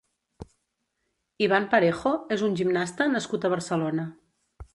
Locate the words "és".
2.37-2.45